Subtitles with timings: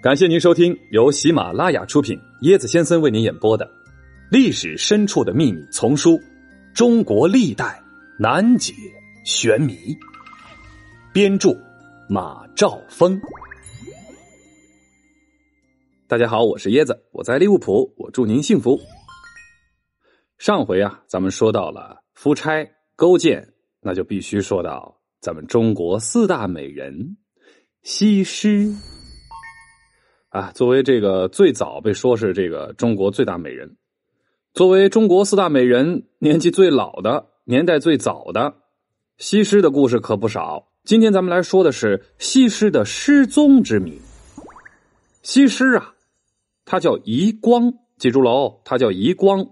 [0.00, 3.66] 感谢您收听由喜马拉雅出品、椰子先生为您演播的
[4.30, 6.12] 《历史深处的秘密》丛书
[6.72, 7.82] 《中国历代
[8.16, 8.72] 难解
[9.24, 9.74] 玄谜》，
[11.12, 11.50] 编著
[12.08, 13.20] 马兆峰。
[16.06, 18.80] 大家好，我是椰子，我在利物浦，我祝您幸福。
[20.38, 27.16] 上回啊，咱们说到了夫差勾践，那就必须说到咱们中国四大美人
[27.82, 28.72] 西施。
[30.30, 33.76] 啊，作为这个最早被说是这个中国最大美人，
[34.52, 38.54] 作为中国四大美人年纪最老的、年代最早的
[39.16, 40.68] 西施的故事可不少。
[40.84, 43.98] 今天咱们来说的是西施的失踪之谜。
[45.22, 45.94] 西施啊，
[46.64, 49.46] 她叫夷光，记住了哦，她叫夷光。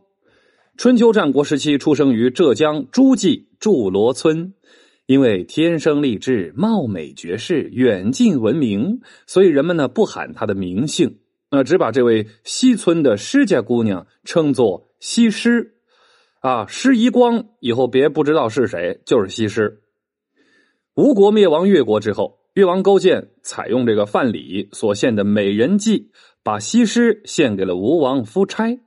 [0.77, 4.53] 春秋战国时期出生于浙江诸暨祝罗村。
[5.06, 11.19] 因为天生丽质、貌美绝世、远近闻名，所以人们呢不喊她的名姓，
[11.51, 15.75] 那只把这位西村的施家姑娘称作西施。
[16.41, 19.81] 啊，施夷光以后别不知道是谁，就是西施。
[20.94, 26.11] 吴国灭亡越国之后，越王勾践采用这个范蠡所献的美人计，
[26.42, 28.78] 把西施献给了吴王夫差。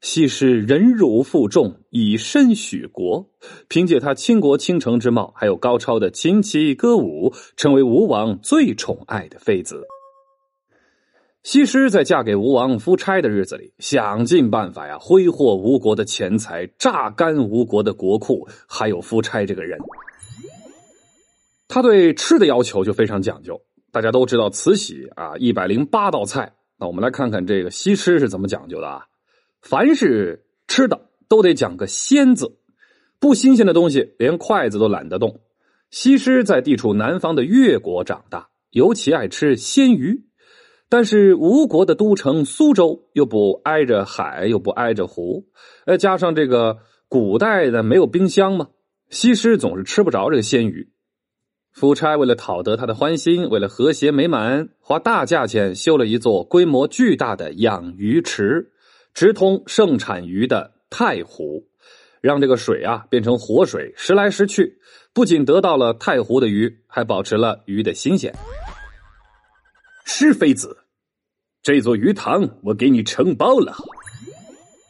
[0.00, 3.28] 西施忍辱负重，以身许国。
[3.68, 9.86] 凭借她倾国倾城之貌，还有高超的琴棋歌舞，成为吴王最宠爱的妃子。
[11.42, 18.46] 西施在嫁给吴王夫差的日子里，想尽办法呀，挥霍吴国的钱财，榨干吴国的国库。
[18.68, 19.78] 还有夫差这个人，
[21.66, 23.60] 他对吃的要求就非常讲究。
[23.90, 26.52] 大家都知道慈禧啊，一百零八道菜。
[26.78, 29.06] 那我们来看看这个西施是怎么讲究的啊？
[29.60, 32.56] 凡是吃的都得讲个鲜字，
[33.18, 35.40] 不新鲜的东西连筷子都懒得动。
[35.90, 40.24] 西施在地处南方的越国长大，尤其爱吃鲜鱼。
[40.90, 45.44] 但是吴国的都城苏州又不挨着海，又不挨着湖，
[45.84, 46.78] 呃，加上这个
[47.08, 48.68] 古代的没有冰箱嘛，
[49.10, 50.90] 西施总是吃不着这个鲜鱼。
[51.72, 58.72] 夫差为了讨得他的欢心，为了和谐美满，花大价钱修了一座规模巨大的养鱼池。
[59.18, 61.66] 直通盛产鱼的太湖，
[62.20, 64.78] 让这个水啊变成活水，时来时去，
[65.12, 68.32] 不仅得到了太湖的鱼，还保持了鱼的新鲜。
[70.04, 70.84] 施妃子，
[71.64, 73.72] 这座鱼塘我给你承包了。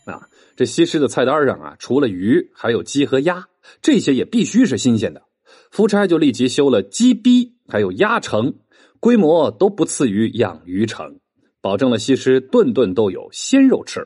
[0.04, 3.48] 啊，这西施的菜单上啊，除了鱼，还有鸡和鸭，
[3.80, 5.22] 这些也必须是新鲜的。
[5.70, 8.56] 夫差就立即修了鸡逼，还有鸭城，
[9.00, 11.18] 规模都不次于养鱼城，
[11.62, 14.04] 保证了西施顿顿都有鲜肉吃。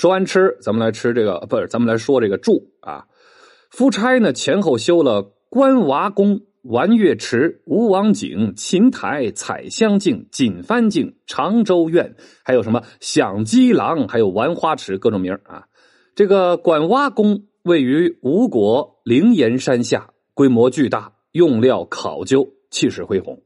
[0.00, 3.04] 说完吃，咱们来吃这个，不是，咱们来说这个住啊。
[3.68, 15.66] 夫差呢前后修了关娃宫、玩月池、吴王井、琴台、彩香镜、锦帆镜、长洲院，还有什么响鸡廊，还有玩花池，各种名啊。
[16.14, 23.42] 这个管娃宫位于吴国灵岩山下，规模巨大，用料考究，气势恢宏。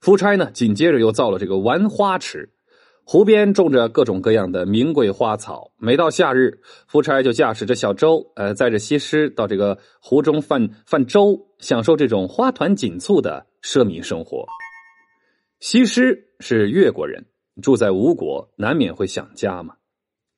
[0.00, 2.54] 夫差呢紧接着又造了这个玩花池。
[3.08, 6.58] 湖边种着各种各样的名贵花草，每到夏日，
[6.88, 14.44] 夫差就驾驶着小舟，呃，载着西施到这个湖中泛泛舟，享受这种花团锦簇的奢靡生活。
[15.60, 17.26] 西施是越国人，
[17.62, 19.76] 住在吴国，难免会想家嘛。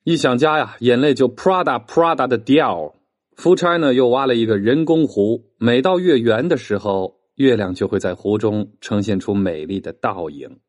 [0.03, 2.93] 一想家呀，眼泪就啪嗒啪嗒的掉。
[3.35, 10.59] 夫差呢，又挖了一个人工湖，每到月圆的时候，月亮就会在湖中呈现出美丽的倒影。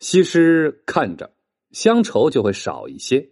[0.00, 1.30] 西施看着。
[1.76, 3.28] 乡愁就会少一些。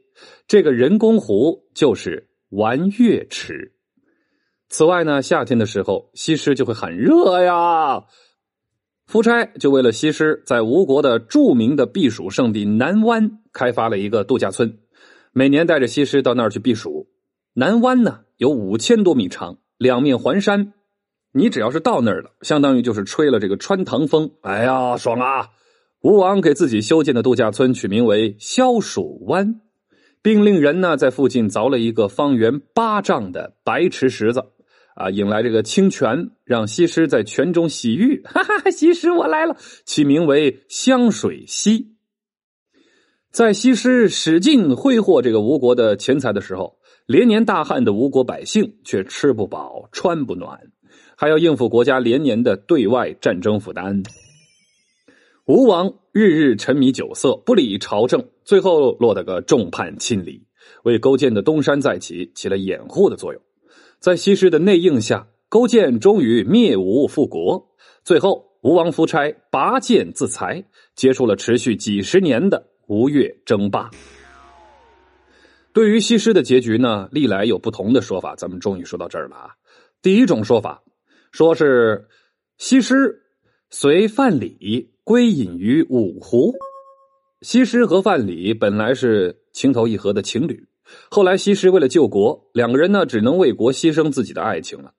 [0.46, 3.72] 这个人工湖就是玩月池。
[4.68, 8.04] 此外呢，夏天的时候，西施就会很热呀。
[9.06, 14.78] 夫差就为了西施，在吴国的著名的避暑胜地南湾开发了一个度假村，
[15.32, 17.08] 每年带着西施到那儿去避暑。
[17.54, 20.74] 南湾呢有五千多米长，两面环山，
[21.32, 24.30] 你只要是到那儿了，相当于就是吹了这个穿堂风。
[24.42, 25.48] 哎呀，爽啊！
[26.04, 29.62] 吴王给自己修建的度假村取名为消暑湾，
[30.20, 34.44] 并令人呢在附近凿了一个方圆八丈的白池石子，
[34.96, 38.20] 啊，引来这个清泉，让西施在泉中洗浴。
[38.28, 39.56] 哈哈，西施我来了，
[39.86, 41.94] 起名为香水溪。
[43.30, 46.76] 在西施使劲挥霍这个吴国的钱财的时候，
[47.06, 50.60] 连年大旱的吴国百姓却吃不饱穿不暖，
[51.16, 54.02] 还要应付国家连年的对外战争负担。
[55.46, 60.42] 吴王日日沉迷酒色，不理朝政，最后落得个众叛亲离，
[60.84, 63.42] 为勾践的东山再起起了掩护的作用。
[63.98, 67.62] 在西施的内应下，勾践终于灭吴复国。
[68.04, 70.64] 最后，吴王夫差拔剑自裁，
[70.96, 73.90] 结束了持续几十年的吴越争霸。
[75.74, 78.34] 对于西施的结局呢，历来有不同的说法。
[78.34, 79.50] 咱们终于说到这儿了啊！
[80.00, 80.82] 第一种说法，
[81.32, 82.08] 说是
[82.56, 83.20] 西施
[83.68, 86.54] 随范蠡归隐于五湖。
[87.42, 90.66] 西施和范蠡本来是情投意合的情侣，
[91.10, 94.94] 后来西施为了救国，两个人呢只能为国牺牲自己的爱情了。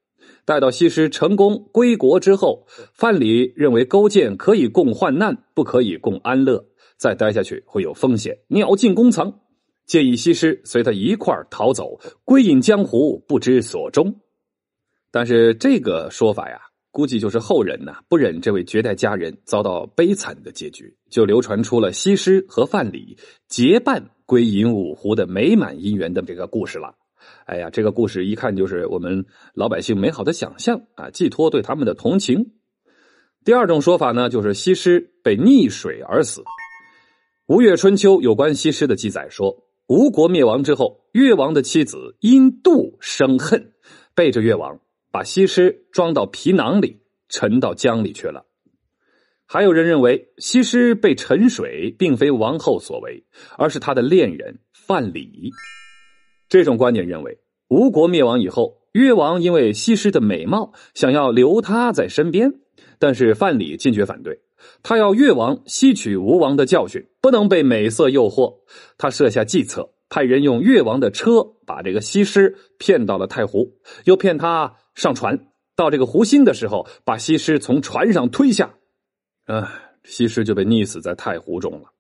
[0.46, 6.64] 待到西施成功归国之后，范蠡认为勾践可以共患难，不可以共安乐，
[6.98, 9.42] 再待下去会有风险，鸟尽弓藏。
[9.88, 14.16] 建议西施随他一块逃走，归隐江湖，不知所终。
[15.10, 16.60] 但是这个说法呀，
[16.96, 23.18] 估计就是后人呐不忍这位绝代佳人遭到悲惨的结局，就流传出了西施和范蠡
[23.50, 26.96] 结伴归隐五湖的美满姻缘的这个故事了。
[27.48, 32.54] 哎呀，这个故事一看就是我们老百姓美好的想象啊，寄托对他们的同情。
[33.44, 36.40] 第二种说法呢，就是西施被溺水而死。
[37.48, 39.66] 《吴越春秋》有关西施的记载说。
[39.88, 43.74] 吴国灭亡之后，越王的妻子因妒生恨，
[44.16, 44.80] 背着越王，
[45.16, 48.46] 把西施装到皮囊里，沉到江里去了。
[49.46, 53.24] 还有人认为，西施被沉水并非王后所为，
[53.58, 55.30] 而是他的恋人范蠡。
[56.50, 57.40] 这种观点认为，
[57.70, 62.52] 吴国灭亡以后，越王因为西施的美貌，想要留她在身边，
[63.00, 64.42] 但是范蠡坚决反对。
[64.84, 68.56] 他要越王吸取吴王的教训，不能被美色诱惑。
[68.98, 75.48] 他设下计策，派人用越王的车把这个西施骗到了太湖，又骗他上船。
[75.76, 78.74] 到这个湖心的时候，把西施从船上推下，
[79.46, 79.72] 啊，
[80.04, 81.92] 西施就被溺死在太湖中了。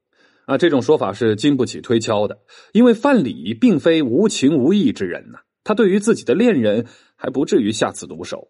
[0.45, 2.39] 啊，这种说法是经不起推敲的，
[2.71, 6.86] 因为范蠡并非无情无义之人呐，他对于自己的恋人
[7.18, 8.47] 还不至于下此毒手。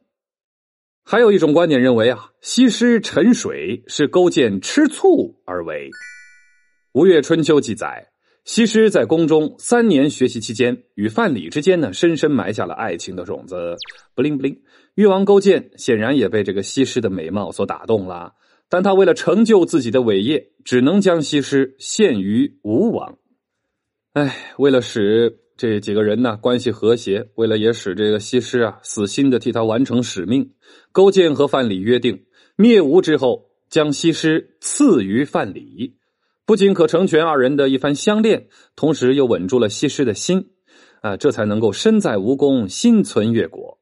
[1.03, 5.89] 还有一种观点认为啊，西施沉水是勾践吃醋而为。
[6.93, 8.11] 《吴越春秋》记载，
[8.45, 13.75] 西施在宫中三年学习期间，与范蠡之间呢，深深埋下了爱情的种子。
[14.13, 14.61] 不灵不灵，
[14.93, 18.33] 越王勾践显然也被这个西施的美貌所打动了，
[18.69, 23.17] 但他为了成就自己的伟业，只能将西施献于吴王。
[24.13, 25.41] 哎，为了使。
[25.57, 27.29] 这几个人呢，关系和谐。
[27.35, 30.51] 为了也使这个西施啊死心的替他完成使命，
[30.91, 32.25] 勾践和范蠡约定，
[32.57, 35.93] 灭吴之后将西施赐于范蠡，
[36.45, 40.51] 不仅可成全二人的一番相恋，同时又稳住了西施的心，
[41.01, 43.79] 啊，这才能够身在吴宫，心存越国。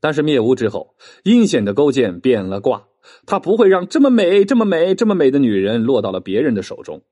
[0.00, 2.88] 但是灭吴之后，阴险的勾践变了卦，
[3.24, 7.02] 他不会让这么美、这么美、这么美的女人落到了别人的手中，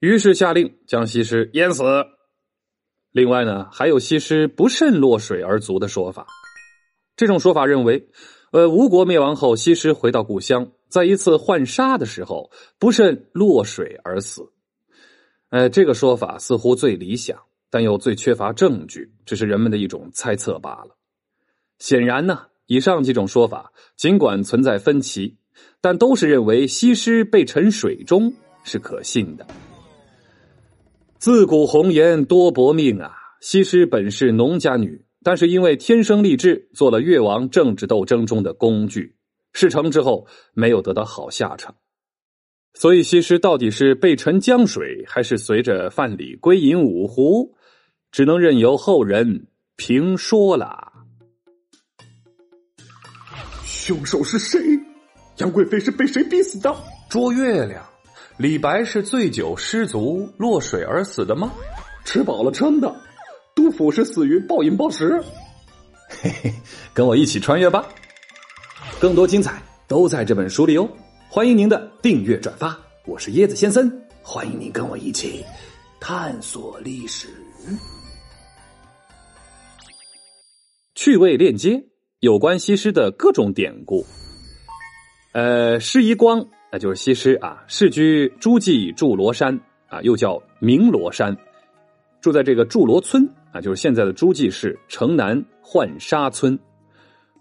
[0.00, 1.84] 于是下令将西施淹死。
[3.12, 6.26] 另外呢，还有西施不慎落水而卒的说法。
[7.14, 8.08] 这种说法认为，
[8.52, 14.48] 呃，吴国灭亡后，西施回到故乡，在一次浣纱的时候不慎落水而死。
[15.50, 17.36] 呃，这个说法似乎最理想，
[17.68, 20.96] 但又最缺乏证据，只是人们的一种猜测罢了。
[21.80, 25.36] 显然呢，以上几种说法尽管存在分歧，
[25.80, 28.32] 但都是认为西施被沉水中
[28.62, 29.44] 是可信的。
[31.18, 33.10] 自古红颜多薄命啊！
[33.40, 39.13] 西施本是农家女，但是因为天生丽质，做了越王政治斗争中的工具。
[39.54, 41.74] 事成之后，没有得到好下场。
[42.74, 47.54] 所以，西施到底是被沉江水，还是随着范蠡归隐五湖，
[48.10, 49.46] 只能任由后人
[49.76, 50.92] 评说了。
[53.64, 54.60] 凶手是谁？
[55.38, 56.74] 杨贵妃是被谁逼死的？
[57.08, 57.84] 捉月亮。
[58.36, 61.52] 李白是醉酒失足落水而死的吗？
[62.04, 62.92] 吃饱了撑的。
[63.54, 65.22] 杜甫是死于暴饮暴食。
[66.08, 66.52] 嘿嘿，
[66.92, 67.88] 跟我一起穿越吧！
[69.04, 70.88] 更多精彩都在这本书里哦！
[71.28, 72.74] 欢迎您的订阅转发。
[73.04, 73.92] 我是椰子先生，
[74.22, 75.44] 欢迎您跟我一起
[76.00, 77.28] 探索历史。
[80.94, 81.84] 趣味链接：
[82.20, 84.06] 有关西施的各种典故。
[85.34, 86.42] 呃，施夷光。
[86.72, 91.36] 那就是西施啊，世居诸暨祝罗山啊，又叫明罗山，
[92.22, 96.58] 住在这个祝罗村啊，就是现在的诸暨市城南浣纱村。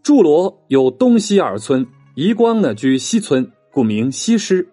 [0.03, 4.67] 祝罗有东西二村，夷光呢居西村，故名西施。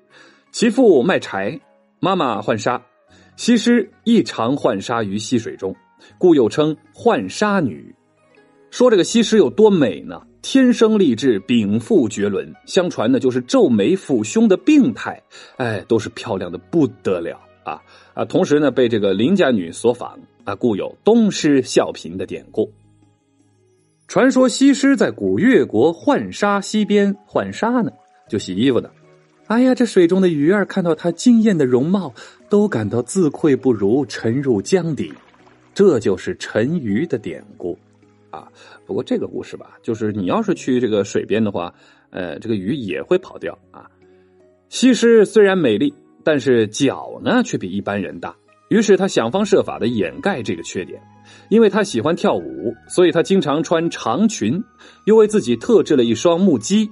[0.51, 1.61] 其父卖柴，
[2.01, 2.83] 妈妈浣纱，
[3.37, 5.73] 西施亦常浣纱于溪水中，
[6.19, 7.95] 故又称浣纱女。
[8.73, 10.21] 说这个西施有多美呢？
[10.43, 12.53] 天生丽质，禀赋绝伦。
[12.67, 15.23] 相传呢，就是皱眉抚胸的病态，
[15.59, 17.81] 哎，都是漂亮的不得了啊
[18.15, 18.25] 啊！
[18.25, 22.69] 同时呢，被这个邻家女所仿啊，故有东施效颦的典故。
[24.11, 27.93] 传说西施在古越国浣纱溪边浣纱呢，
[28.29, 28.91] 就洗衣服的。
[29.47, 32.13] 哎呀，这水中的鱼儿看到她惊艳的容貌，
[32.49, 35.15] 都感到自愧不如，沉入江底。
[35.75, 37.79] 这就是沉鱼的典故
[38.31, 38.49] 啊。
[38.85, 41.73] 不过这个故事吧，就是你要是去这个水边的话，
[42.11, 43.89] 呃，这个鱼也会跑掉啊。
[44.71, 48.35] 西施虽然美丽，但是脚呢却比一般人大，
[48.71, 51.01] 于是他想方设法的掩盖这个缺点。
[51.49, 54.63] 因为他喜欢跳舞，所以他经常穿长裙，
[55.05, 56.91] 又为自己特制了一双木屐。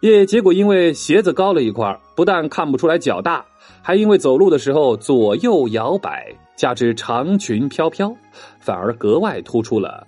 [0.00, 3.46] 也结果因为鞋子高了一块，不但看不出来脚大，
[3.82, 8.14] 还因为走路的时候左右摇摆，加之长裙飘飘，
[8.60, 10.06] 反而格外突出了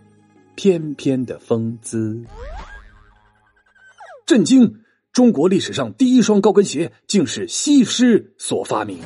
[0.57, 2.21] 翩翩的风姿。
[4.27, 4.81] 震惊！
[5.13, 8.99] 中国历史上第一双高跟鞋竟是西施所发明。